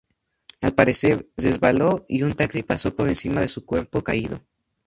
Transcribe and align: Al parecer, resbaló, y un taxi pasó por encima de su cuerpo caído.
Al 0.63 0.73
parecer, 0.73 1.27
resbaló, 1.37 2.03
y 2.07 2.23
un 2.23 2.33
taxi 2.33 2.63
pasó 2.63 2.95
por 2.95 3.07
encima 3.07 3.41
de 3.41 3.47
su 3.47 3.65
cuerpo 3.67 4.01
caído. 4.03 4.41